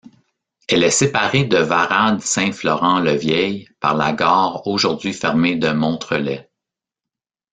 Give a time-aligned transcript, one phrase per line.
[0.67, 6.49] Elle est séparée de Varades- Saint-Florent-le-Vieil par la gare aujourd'hui fermée de Montrelais.